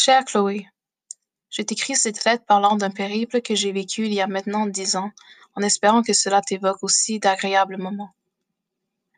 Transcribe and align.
Chère 0.00 0.24
Chloé, 0.24 0.68
je 1.50 1.60
t'écris 1.60 1.96
cette 1.96 2.24
lettre 2.24 2.44
parlant 2.44 2.76
d'un 2.76 2.92
périple 2.92 3.42
que 3.42 3.56
j'ai 3.56 3.72
vécu 3.72 4.06
il 4.06 4.14
y 4.14 4.20
a 4.20 4.28
maintenant 4.28 4.66
dix 4.66 4.94
ans, 4.94 5.10
en 5.56 5.62
espérant 5.62 6.02
que 6.02 6.12
cela 6.12 6.40
t'évoque 6.40 6.84
aussi 6.84 7.18
d'agréables 7.18 7.78
moments. 7.78 8.14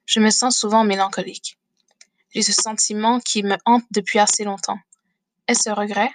Je 0.06 0.20
me 0.20 0.30
sens 0.30 0.56
souvent 0.56 0.82
mélancolique. 0.82 1.58
J'ai 2.30 2.40
ce 2.40 2.54
sentiment 2.54 3.20
qui 3.20 3.42
me 3.42 3.58
hante 3.66 3.84
depuis 3.90 4.20
assez 4.20 4.42
longtemps. 4.42 4.78
Est-ce 5.48 5.68
un 5.68 5.74
regret? 5.74 6.12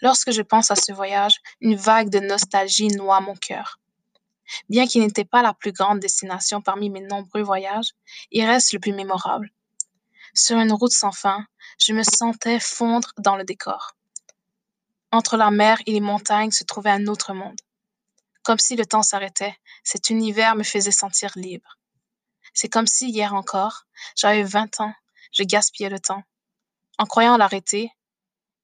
Lorsque 0.00 0.32
je 0.32 0.42
pense 0.42 0.72
à 0.72 0.74
ce 0.74 0.92
voyage, 0.92 1.40
une 1.60 1.76
vague 1.76 2.10
de 2.10 2.18
nostalgie 2.18 2.88
noie 2.88 3.20
mon 3.20 3.36
cœur. 3.36 3.78
Bien 4.68 4.88
qu'il 4.88 5.02
n'était 5.02 5.24
pas 5.24 5.42
la 5.42 5.54
plus 5.54 5.70
grande 5.70 6.00
destination 6.00 6.60
parmi 6.60 6.90
mes 6.90 7.02
nombreux 7.02 7.42
voyages, 7.42 7.92
il 8.32 8.44
reste 8.44 8.72
le 8.72 8.80
plus 8.80 8.92
mémorable. 8.92 9.52
Sur 10.32 10.58
une 10.58 10.72
route 10.72 10.92
sans 10.92 11.12
fin, 11.12 11.46
je 11.78 11.92
me 11.92 12.02
sentais 12.02 12.60
fondre 12.60 13.12
dans 13.18 13.36
le 13.36 13.44
décor. 13.44 13.96
Entre 15.12 15.36
la 15.36 15.50
mer 15.50 15.78
et 15.86 15.92
les 15.92 16.00
montagnes 16.00 16.50
se 16.50 16.64
trouvait 16.64 16.90
un 16.90 17.06
autre 17.06 17.34
monde. 17.34 17.60
Comme 18.42 18.58
si 18.58 18.76
le 18.76 18.86
temps 18.86 19.02
s'arrêtait, 19.02 19.56
cet 19.82 20.10
univers 20.10 20.56
me 20.56 20.62
faisait 20.62 20.90
sentir 20.90 21.30
libre. 21.36 21.78
C'est 22.52 22.68
comme 22.68 22.86
si 22.86 23.10
hier 23.10 23.34
encore, 23.34 23.86
j'avais 24.16 24.42
20 24.42 24.80
ans, 24.80 24.94
je 25.32 25.42
gaspillais 25.42 25.88
le 25.88 26.00
temps. 26.00 26.22
En 26.98 27.06
croyant 27.06 27.36
l'arrêter, 27.36 27.90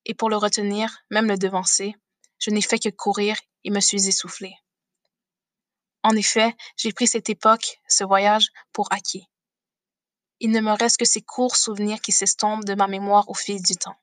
et 0.07 0.15
pour 0.15 0.31
le 0.31 0.37
retenir, 0.37 1.05
même 1.11 1.29
le 1.29 1.37
devancer, 1.37 1.95
je 2.39 2.51
n'ai 2.51 2.63
fait 2.63 2.79
que 2.79 2.89
courir 2.89 3.37
et 3.65 3.71
me 3.71 3.81
suis 3.81 4.09
essoufflé. 4.09 4.55
En 6.03 6.17
effet, 6.17 6.57
j'ai 6.77 6.93
pris 6.93 7.07
cette 7.07 7.29
époque, 7.29 7.79
ce 7.87 8.05
voyage, 8.05 8.49
pour 8.73 8.91
acquis. 8.93 9.29
Il 10.41 10.51
ne 10.51 10.61
me 10.61 10.73
reste 10.73 10.97
que 10.97 11.05
ces 11.05 11.21
courts 11.21 11.57
souvenirs 11.57 12.01
qui 12.01 12.13
s'estompent 12.13 12.65
de 12.65 12.75
ma 12.75 12.87
mémoire 12.87 13.29
au 13.29 13.35
fil 13.35 13.63
du 13.63 13.77
temps. 13.77 13.97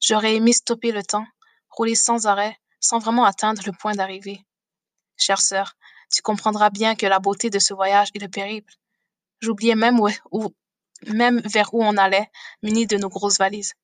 J'aurais 0.00 0.34
aimé 0.34 0.52
stopper 0.52 0.92
le 0.92 1.02
temps, 1.02 1.26
rouler 1.70 1.94
sans 1.94 2.26
arrêt, 2.26 2.58
sans 2.78 2.98
vraiment 2.98 3.24
atteindre 3.24 3.62
le 3.64 3.72
point 3.72 3.94
d'arrivée. 3.94 4.44
Chère 5.16 5.40
sœur, 5.40 5.76
tu 6.12 6.20
comprendras 6.20 6.68
bien 6.68 6.94
que 6.94 7.06
la 7.06 7.20
beauté 7.20 7.48
de 7.48 7.58
ce 7.58 7.72
voyage 7.72 8.10
est 8.14 8.18
le 8.18 8.28
périple. 8.28 8.74
J'oubliais 9.40 9.74
même 9.76 9.98
où, 10.30 10.54
même 11.06 11.40
vers 11.40 11.72
où 11.72 11.82
on 11.82 11.96
allait, 11.96 12.30
munis 12.62 12.86
de 12.86 12.98
nos 12.98 13.08
grosses 13.08 13.38
valises. 13.38 13.74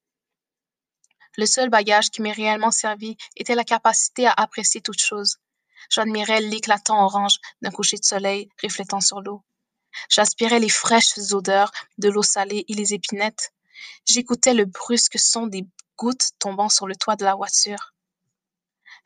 Le 1.39 1.47
seul 1.47 1.71
bagage 1.71 2.11
qui 2.11 2.21
m'ait 2.21 2.33
réellement 2.33 2.71
servi 2.71 3.17
était 3.37 3.55
la 3.55 3.65
capacité 3.65 4.27
à 4.27 4.33
apprécier 4.33 4.83
toute 4.83 5.01
chose. 5.01 5.39
J'admirais 5.89 6.41
l'éclatant 6.41 7.03
orange 7.05 7.39
d'un 7.63 7.71
coucher 7.71 7.97
de 7.97 8.05
soleil 8.05 8.51
reflétant 8.63 9.01
sur 9.01 9.23
l'eau. 9.23 9.43
J'aspirais 10.09 10.59
les 10.59 10.69
fraîches 10.69 11.19
odeurs 11.33 11.73
de 11.99 12.09
l'eau 12.09 12.23
salée 12.23 12.65
et 12.69 12.75
les 12.75 12.95
épinettes. 12.95 13.53
J'écoutais 14.07 14.55
le 14.55 14.65
brusque 14.65 15.19
son 15.19 15.47
des 15.47 15.67
gouttes 15.97 16.31
tombant 16.39 16.69
sur 16.69 16.87
le 16.87 16.97
toit 16.97 17.17
de 17.17 17.25
la 17.25 17.35
voiture. 17.35 17.95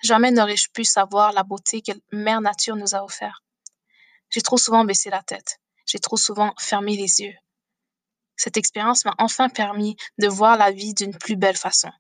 Jamais 0.03 0.31
n'aurais-je 0.31 0.69
pu 0.71 0.85
savoir 0.85 1.33
la 1.33 1.43
beauté 1.43 1.83
que 1.83 1.93
Mère 2.13 2.41
Nature 2.41 2.77
nous 2.77 2.95
a 2.95 3.05
offert. 3.05 3.43
J'ai 4.31 4.43
trop 4.43 4.59
souvent 4.59 4.85
baissé 4.85 5.11
la 5.11 5.23
tête. 5.23 5.61
J'ai 5.87 5.99
trop 5.99 6.17
souvent 6.17 6.53
fermé 6.59 6.97
les 6.97 7.21
yeux. 7.21 7.35
Cette 8.37 8.57
expérience 8.57 9.05
m'a 9.05 9.15
enfin 9.19 9.49
permis 9.49 9.97
de 10.19 10.29
voir 10.29 10.57
la 10.57 10.71
vie 10.71 10.95
d'une 10.95 11.17
plus 11.17 11.37
belle 11.37 11.57
façon. 11.57 11.91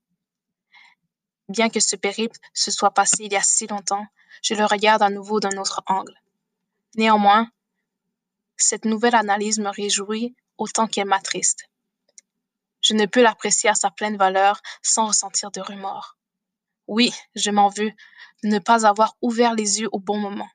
Bien 1.48 1.68
que 1.68 1.80
ce 1.80 1.96
périple 1.96 2.38
se 2.54 2.70
soit 2.70 2.90
passé 2.92 3.24
il 3.24 3.32
y 3.32 3.36
a 3.36 3.42
si 3.42 3.66
longtemps, 3.66 4.06
je 4.42 4.54
le 4.54 4.64
regarde 4.64 5.02
à 5.02 5.10
nouveau 5.10 5.40
d'un 5.40 5.56
autre 5.58 5.82
angle. 5.86 6.14
Néanmoins, 6.96 7.48
cette 8.56 8.84
nouvelle 8.84 9.14
analyse 9.14 9.58
me 9.58 9.68
réjouit 9.68 10.34
autant 10.58 10.86
qu'elle 10.86 11.06
m'attriste. 11.06 11.64
Je 12.80 12.94
ne 12.94 13.06
peux 13.06 13.22
l'apprécier 13.22 13.70
à 13.70 13.74
sa 13.74 13.90
pleine 13.90 14.16
valeur 14.16 14.60
sans 14.82 15.06
ressentir 15.06 15.50
de 15.50 15.60
remords. 15.60 16.16
Oui, 16.86 17.12
je 17.34 17.50
m'en 17.50 17.68
veux 17.68 17.90
de 18.42 18.48
ne 18.48 18.58
pas 18.58 18.86
avoir 18.86 19.16
ouvert 19.22 19.54
les 19.54 19.80
yeux 19.80 19.88
au 19.92 19.98
bon 19.98 20.18
moment. 20.18 20.50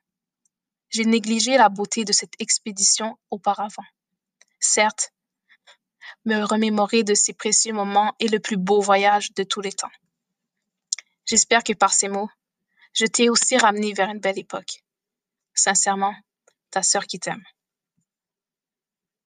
J'ai 0.90 1.04
négligé 1.04 1.56
la 1.56 1.68
beauté 1.68 2.04
de 2.04 2.12
cette 2.12 2.34
expédition 2.38 3.18
auparavant. 3.30 3.84
Certes, 4.60 5.12
me 6.24 6.42
remémorer 6.42 7.02
de 7.02 7.14
ces 7.14 7.32
précieux 7.32 7.72
moments 7.72 8.14
est 8.20 8.28
le 8.28 8.40
plus 8.40 8.56
beau 8.56 8.80
voyage 8.80 9.32
de 9.34 9.42
tous 9.42 9.60
les 9.60 9.72
temps. 9.72 9.90
J'espère 11.26 11.64
que 11.64 11.72
par 11.72 11.92
ces 11.92 12.08
mots, 12.08 12.30
je 12.92 13.06
t'ai 13.06 13.28
aussi 13.28 13.56
ramené 13.56 13.92
vers 13.92 14.10
une 14.10 14.18
belle 14.18 14.38
époque. 14.38 14.82
Sincèrement, 15.54 16.14
ta 16.70 16.82
sœur 16.82 17.06
qui 17.06 17.18
t'aime. 17.18 17.42